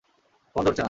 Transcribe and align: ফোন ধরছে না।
ফোন 0.55 0.61
ধরছে 0.65 0.69
না। 0.69 0.79